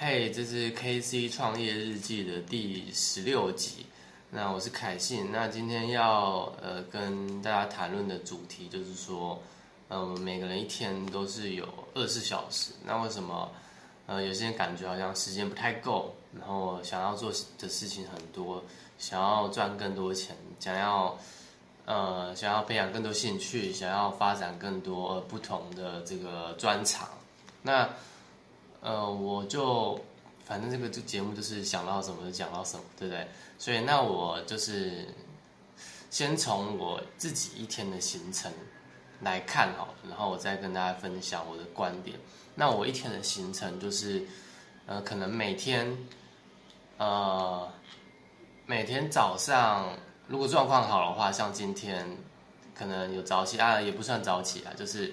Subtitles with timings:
[0.00, 3.84] 嘿，这是 KC 创业日记的第十六集。
[4.30, 5.32] 那我是凯信。
[5.32, 9.42] 那今天要呃跟大家谈论的主题就是说，
[9.88, 12.70] 呃，我们每个人一天都是有二十四小时。
[12.84, 13.50] 那为什么
[14.06, 18.62] 呃有些人感觉好像时间不太够，然后想要做的事情很多，
[19.00, 21.18] 想要赚更多钱，想要
[21.86, 27.08] 呃想要培养更多兴趣，想要发展更多不同的这个专长。
[27.62, 27.90] 那
[28.80, 29.98] 呃，我就
[30.44, 33.26] 反正这个就节目就是想到什么就讲到什么，对不对？
[33.58, 35.06] 所以那我就是
[36.10, 38.52] 先从我自己一天的行程
[39.20, 42.16] 来看好，然后我再跟大家分享我的观点。
[42.54, 44.24] 那我一天的行程就是，
[44.86, 45.96] 呃，可能每天，
[46.96, 47.68] 呃，
[48.66, 49.92] 每天早上
[50.28, 52.06] 如果状况好的话，像今天
[52.74, 55.12] 可能有早起啊，也不算早起啊，就是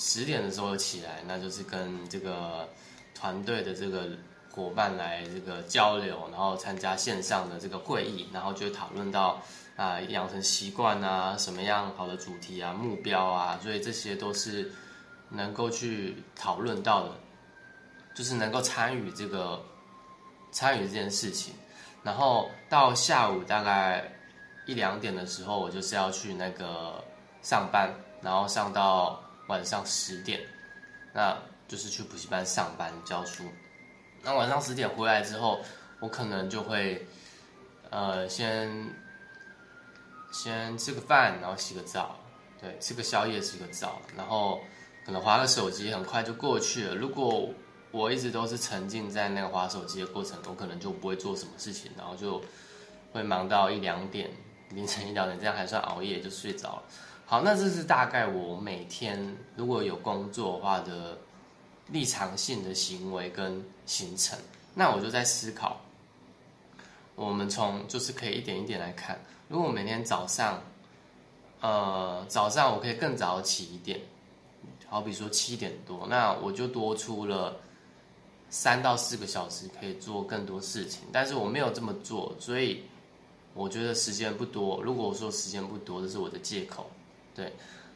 [0.00, 2.68] 十点的时候起来，那就是跟这个。
[3.12, 4.08] 团队的这个
[4.50, 9.42] 伙伴来这个交流，然后参加线上的这个会议，然后就讨论到
[9.76, 14.72] 啊养成习惯啊，什么样好的主题啊，目标啊，所以这些都是
[15.28, 17.10] 能够去讨论到的，
[18.14, 19.62] 就是能够参与这个
[20.50, 21.52] 参与这件事情。
[22.02, 24.10] 然后到下午大概
[24.64, 27.04] 一两点的时候，我就是要去那个
[27.42, 30.40] 上班，然后上到晚上十点，
[31.12, 31.36] 那。
[31.70, 33.44] 就是去补习班上班教书，
[34.24, 35.60] 那晚上十点回来之后，
[36.00, 37.06] 我可能就会，
[37.90, 38.68] 呃，先
[40.32, 42.18] 先吃个饭，然后洗个澡，
[42.60, 44.60] 对，吃个宵夜，洗个澡，然后
[45.06, 46.96] 可能划个手机，很快就过去了。
[46.96, 47.48] 如果
[47.92, 52.42] 我一直都是沉浸在那个划手机的过程，我可能就不会做什么事情，然后就
[53.12, 54.28] 会忙到一两点，
[54.70, 56.82] 凌晨一两点，这样还算熬夜就睡着了。
[57.30, 61.16] 好，那这是大概我每天如果有工作的话的。
[61.92, 64.38] 立场性的行为跟行程，
[64.74, 65.80] 那我就在思考，
[67.16, 69.20] 我们从就是可以一点一点来看。
[69.48, 70.62] 如果我每天早上，
[71.60, 74.00] 呃，早上我可以更早起一点，
[74.86, 77.56] 好比说七点多，那我就多出了
[78.50, 81.02] 三到四个小时可以做更多事情。
[81.10, 82.84] 但是我没有这么做，所以
[83.52, 84.80] 我觉得时间不多。
[84.80, 86.88] 如果我说时间不多，这是我的借口，
[87.40, 87.52] 对。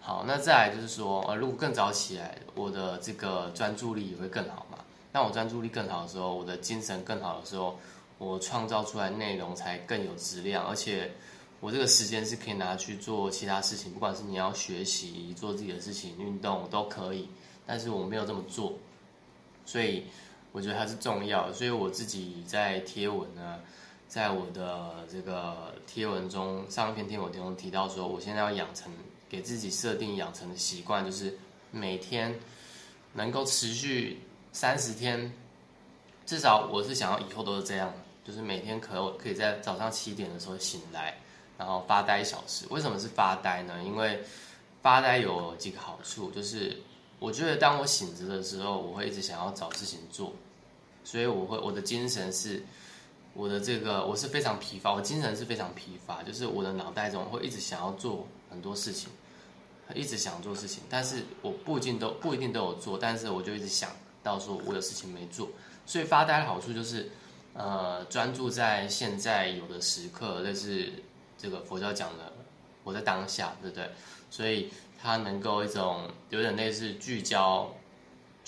[0.00, 4.78] 好，那再来就是说，呃，如果更早起来，我的这个专注力也会更好嘛。
[5.12, 7.78] 那我专注力更好的时候，我的精神更好的时候，
[8.18, 11.12] 我创造出来内容才更有质量，而且
[11.60, 17.28] 我这个时间是可以拿去做其他事情，不管是你要学习、做自己的事情、运动都可以。
[17.66, 18.72] 但是我没有这么做，
[19.66, 20.04] 所以
[20.52, 21.52] 我觉得它是重要。
[21.52, 23.60] 所以我自己在贴文呢，
[24.08, 28.90] 在我的这个贴文中，上一篇贴文中提到说，我现在要养成。
[29.30, 31.38] 给自己设定养成的习惯，就是
[31.70, 32.34] 每天
[33.12, 34.18] 能够持续
[34.54, 35.30] 三十天，
[36.24, 37.92] 至少我是想要以后都是这样，
[38.24, 41.14] 就是每天可可以在早上七点的时候醒来，
[41.58, 42.64] 然后发呆一小时。
[42.70, 43.82] 为什么是发呆呢？
[43.84, 44.18] 因为
[44.80, 46.74] 发呆有几个好处，就是
[47.18, 50.32] 我觉得当我醒着的时候，我会一直想要找事情做，
[51.04, 52.64] 所以我会我的精神是，
[53.34, 58.26] 我的这个我是非常疲乏，我精神是非常疲乏，就是我的脑袋中会一直想要做。
[58.50, 59.10] 很多事情，
[59.94, 63.90] 一直想做事情，但是我不一定都不一定都有做，但是我就一直想
[64.22, 65.46] 到说我有事情没做，
[65.84, 67.10] 所以发呆的好处就是，
[67.52, 70.90] 呃，专注在现在有的时刻，类似
[71.36, 72.32] 这个佛教讲的
[72.84, 73.90] 我在当下，对不对？
[74.30, 77.70] 所以它能够一种有点类似聚焦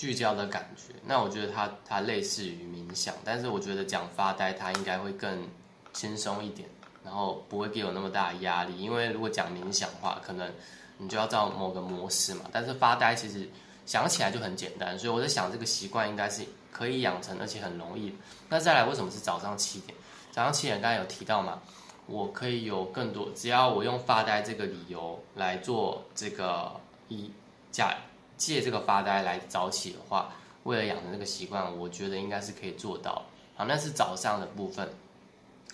[0.01, 0.95] 聚焦的感觉。
[1.05, 5.47] 那我觉得它它类似于冥想，但是我觉得讲发呆它应该会更
[5.93, 6.67] 轻松一点。
[7.03, 10.51] 然后不会给我那么大的压力，因为如果讲冥想的话，可能
[10.97, 12.41] 你就要照某个模式嘛。
[12.51, 13.47] 但是发呆其实
[13.85, 18.15] 想起来就很简单，所以我在想这个习惯应该是可以养成，而且很容易。
[18.49, 19.95] 那再来，为什么是早上七点？
[20.31, 21.59] 早上七点刚才有提到嘛，
[22.05, 26.71] 我可以有更多，只要我用发呆这个理由来做这个
[27.07, 27.31] 一
[27.71, 27.95] 假
[28.41, 33.23] 借这个发呆来早起的话，为了养成这个习惯，我觉得应该是可以做到。
[33.55, 34.89] 好，那是早上的部分。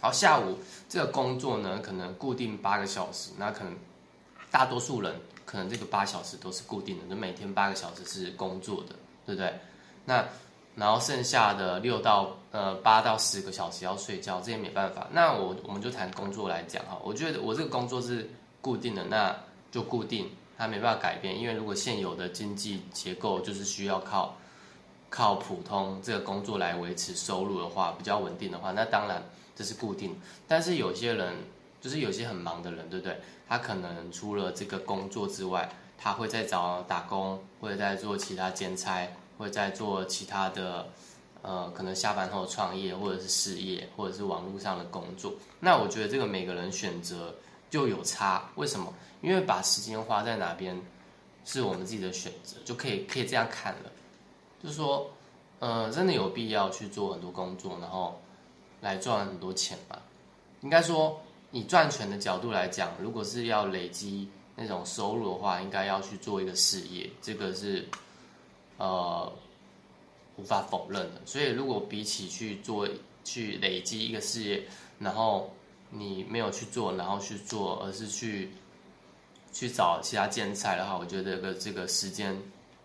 [0.01, 0.57] 好，下午
[0.89, 3.73] 这个工作呢，可能固定八个小时，那可能
[4.51, 5.15] 大多数人
[5.45, 9.53] 可能这个八小时都是固定的，就每天八个小时是工作的，对不对？
[10.03, 10.25] 那
[10.75, 15.07] 然后剩下的六到呃八到十个小时要睡觉，这也没办法。
[15.13, 18.29] 那我我们就谈工作来讲哈，我觉得我这个工作是
[18.59, 19.33] 固定的，那
[19.71, 24.35] 就固定，它没办法改变，因为如果现有的经济结构就是需要靠
[25.09, 29.23] 靠普通这个工作来维持收入的话，比较稳定的话，那当然。
[29.57, 30.15] 这是固定，
[30.47, 31.33] 但是有些人
[31.81, 33.19] 就是有些很忙的人，对不对？
[33.49, 35.67] 他可能除了这个工作之外，
[35.97, 40.87] 他会在找打工，或者在做其他兼差，或者在做其他的
[41.41, 45.33] 呃，可能下班后创业，或者是事业，或者是网络上的工作。
[45.59, 47.33] 那我觉得这个每个人选择
[47.69, 48.49] 就有差。
[48.55, 48.93] 为什么？
[49.21, 50.79] 因为把时间花在哪边，
[51.43, 53.91] 是我们自己的选择，就可以可以这样看了。
[54.61, 55.09] 就是说，
[55.59, 58.21] 呃，真的有必要去做很多工作，然后
[58.79, 59.97] 来赚很多钱吗？
[60.61, 61.19] 应该说，
[61.51, 67.87] 以赚钱的角度来讲，如果是要累积那种收入的话，应该要去做一个事业，这个是
[68.77, 69.31] 呃
[70.35, 71.21] 无法否认的。
[71.25, 72.87] 所以，如果比起去做
[73.23, 74.63] 去累积一个事业，
[74.99, 75.51] 然后
[75.89, 78.51] 你没有去做，然后去做，而是去
[79.51, 82.35] 去找其他建材的话，我觉得这个这个时间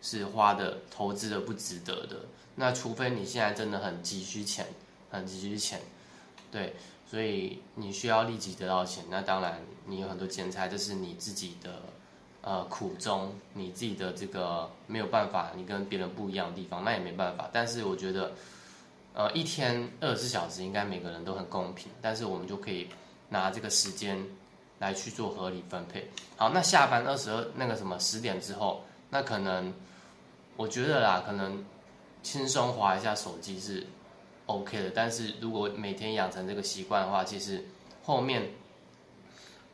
[0.00, 2.16] 是花的投资的不值得的。
[2.54, 4.66] 那除非你现在真的很急需钱，
[5.10, 5.80] 很急需钱，
[6.50, 6.74] 对。
[7.04, 11.82] 所以你需要立即得到钱，那当然你有很多兼差，这是你自己的
[12.40, 17.50] 呃苦衷，你自己的这个没有办法，你跟别人不一样的地方，那也没办法。
[17.52, 18.32] 但是我觉得，
[19.14, 22.88] 呃，一天二十四小时应该每个人都很公平，但是我们就可以
[23.28, 24.18] 拿这个时间
[24.78, 26.08] 来去做合理分配。
[26.36, 29.72] 好，那下班二十二那个什么十点之后，那可能
[30.56, 31.64] 我觉得啦，可能
[32.22, 33.86] 轻松划一下手机是。
[34.46, 37.64] OK 的，但是如果每天养成这个习惯的话，其实
[38.02, 38.50] 后面，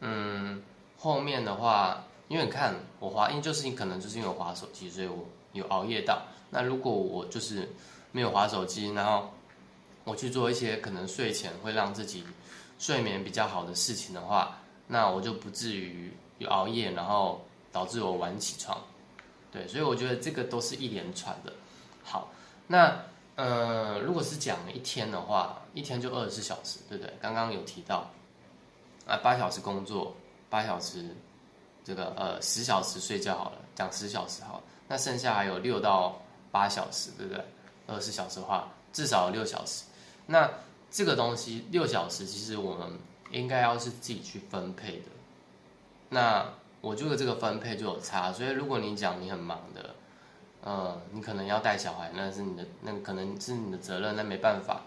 [0.01, 0.63] 嗯，
[0.99, 6.23] 后面的话，因为你看我滑，因为就是你可能就是因为滑手机，所以我有熬夜到。
[6.51, 7.67] 那如果我就是
[8.13, 9.31] 没有滑手机，然后
[10.05, 12.25] 我去做一些可能睡前会让自己
[12.79, 18.81] 睡眠比较好的事情的话，那我就不至于有熬夜，然后导致我晚起床。
[19.51, 21.53] 对，所以我觉得这个都是一连串的。
[22.03, 22.31] 好，
[22.67, 23.01] 那。
[23.39, 27.15] 呃，如果是讲一天的话，一天就二十四小时，对不对？
[27.21, 28.11] 刚刚有提到，
[29.07, 30.13] 啊，八小时工作，
[30.51, 31.15] 八小时，
[31.85, 36.21] 这个呃十小时睡觉好了，讲十小时好，那剩下还有六到
[36.51, 37.45] 八小时，对不对？
[37.89, 39.83] 二十小时的话，至少六小时。
[40.27, 40.49] 那
[40.91, 42.93] 这个东西六小时，其实我们
[43.33, 45.07] 应该要是自己去分配的。
[46.11, 46.47] 那
[46.81, 49.97] 我觉得这个分配就有差，所以如果你讲你很忙的。
[50.61, 54.83] 呃，你可能要带小孩，那是你的，那可能是你的责任，那没办法。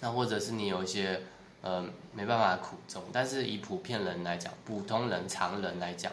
[0.00, 1.22] 那或者是你有一些
[1.62, 6.12] 呃没办法苦衷，但是以普遍人来讲，普通人、常人来讲，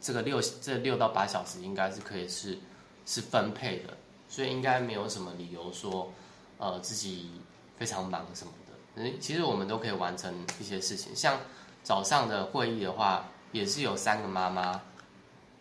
[0.00, 2.58] 这个六这六到八小时应该是可以是
[3.04, 3.94] 是分配的，
[4.34, 6.10] 所以应该没有什么理由说
[6.58, 7.30] 呃自己
[7.78, 9.12] 非常忙什么的。
[9.20, 11.38] 其实我们都可以完成一些事情，像
[11.82, 14.80] 早上的会议的话，也是有三个妈妈，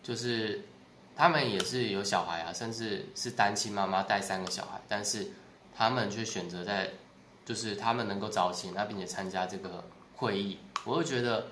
[0.01, 0.61] 就是。
[1.15, 5.27] 他们也是有小孩啊，甚至是单亲妈妈带三个小孩，但是
[5.77, 6.89] 他们却选择在，
[7.45, 9.83] 就是他们能够早起，那并且参加这个
[10.15, 11.45] 会议，我会觉得，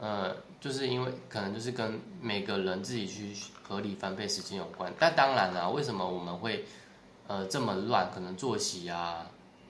[0.00, 4.92] 呃，就是因为可能就是跟每个人自己去合理分配时间有关。
[4.98, 6.64] 但当然了，为什么我们会
[7.26, 8.10] 呃这么乱？
[8.12, 9.26] 可能作息啊，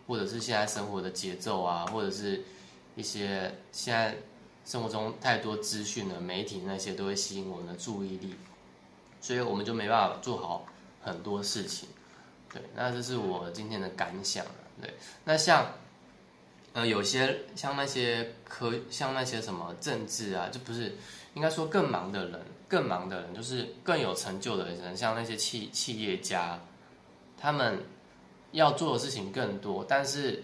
[0.07, 2.43] 或者是现在生活的节奏啊，或者是
[2.97, 4.17] 一些现在
[4.65, 8.35] 生活中太多资讯的媒体那些都会吸引我们的注意力。
[9.21, 10.67] 所以我们就没办法做好
[11.03, 11.89] 很多事情，
[12.53, 14.45] 对，那这是我今天的感想
[14.83, 14.93] 对，
[15.25, 15.67] 那像，
[16.75, 20.95] 呃，有些像那些科，像那些什么政治啊，就不是
[21.33, 26.61] 应该说更忙的人，更忙的人就是更有成就的人，像那些企企业家，
[27.39, 27.83] 他们
[28.53, 30.43] 要做的事情更多，但是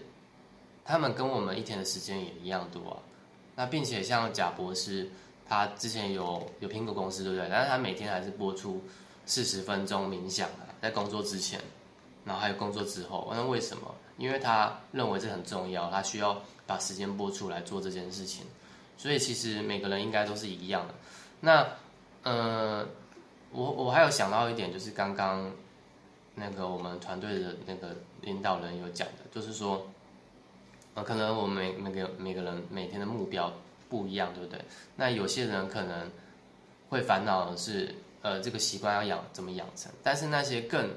[0.83, 2.97] 他们跟我们一天的时间也一样多啊。
[3.55, 5.07] 那并且像贾博士。
[5.53, 7.49] 他之前有有苹果公司，对不对？
[7.51, 8.81] 但是他每天还是播出
[9.25, 11.59] 四十分钟冥想啊，在工作之前，
[12.25, 13.31] 然后还有工作之后。
[13.33, 13.93] 那为什么？
[14.17, 18.45] 因为他认为这很重要，他需要把时间播出来做这件事情。
[18.97, 20.93] 所以其实每个人应该都是一样的。
[21.39, 21.67] 那，
[22.23, 22.87] 呃，
[23.51, 25.51] 我我还有想到一点，就是刚刚
[26.35, 29.87] 那个我们团队的那个领导人有讲的，就是说，
[30.93, 33.51] 呃，可能我们每每个每个人每天的目标。
[33.89, 34.57] 不一样，对不对？
[34.95, 36.09] 那有些人可能
[36.87, 39.91] 会烦恼的是，呃，这个习惯要养怎么养成？
[40.01, 40.91] 但是那些更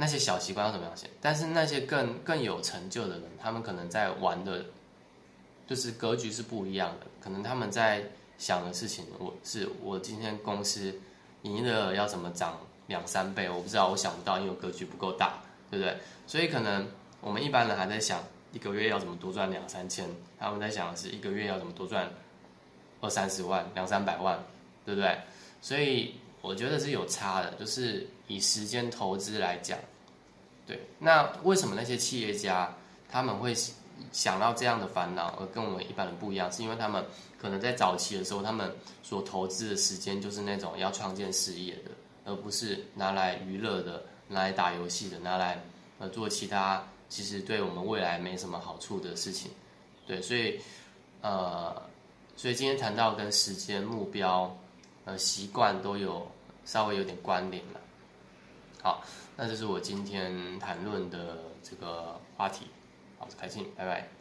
[0.00, 1.08] 那些小习惯要怎么样先？
[1.20, 4.64] 但是那些更更有成就的人，他们可能在玩的，
[5.66, 7.06] 就是格局是不一样的。
[7.20, 8.04] 可能他们在
[8.38, 10.98] 想的事情，我是我今天公司
[11.42, 13.48] 营业额要怎么涨两三倍？
[13.50, 15.96] 我不知道，我想不到，因为格局不够大，对不对？
[16.26, 16.88] 所以可能
[17.20, 18.24] 我们一般人还在想。
[18.52, 20.08] 一个月要怎么多赚两三千？
[20.36, 22.10] 他们在想的是一个月要怎么多赚
[23.00, 24.42] 二三十万、两三百万，
[24.84, 25.18] 对不对？
[25.62, 29.78] 所以我觉得是有差的，就是以时间投资来讲，
[30.66, 30.80] 对。
[30.98, 32.74] 那为什么那些企业家
[33.10, 33.54] 他们会
[34.12, 36.50] 想到这样的烦恼，而跟我们一般人不一样？
[36.50, 37.04] 是因为他们
[37.38, 41.90] 可能在早期的时候，他们所投资的时间就是那种要创建事业的，
[42.24, 45.62] 而不是拿来娱乐的、拿来打游戏的、拿来
[45.98, 49.50] 呃做其他其实对我们未来没什么好处的事情。
[50.06, 50.58] 对，所以
[51.20, 51.82] 呃，
[52.36, 54.56] 所以今天谈到跟时间、目标、
[55.04, 56.30] 呃习惯都有
[56.64, 57.80] 稍微有点关联了。
[58.82, 59.04] 好，
[59.36, 62.66] 那这是我今天谈论的这个话题。
[63.18, 64.08] 好，开心，拜拜。